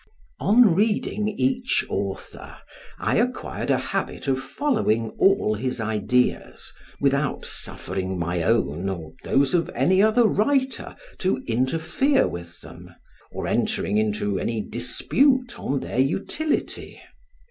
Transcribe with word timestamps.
On 0.39 0.73
reading 0.73 1.27
each 1.29 1.85
author, 1.87 2.57
I 2.97 3.17
acquired 3.17 3.69
a 3.69 3.77
habit 3.77 4.27
of 4.27 4.39
following 4.41 5.11
all 5.19 5.53
his 5.53 5.79
ideas, 5.79 6.73
without 6.99 7.45
suffering 7.45 8.17
my 8.17 8.41
own 8.41 8.89
or 8.89 9.13
those 9.21 9.53
of 9.53 9.69
any 9.75 10.01
other 10.01 10.25
writer 10.25 10.95
to 11.19 11.43
interfere 11.45 12.27
with 12.27 12.61
them, 12.61 12.95
or 13.31 13.45
entering 13.47 13.99
into 13.99 14.39
any 14.39 14.59
dispute 14.59 15.59
on 15.59 15.81
their 15.81 15.99
utility. 15.99 16.99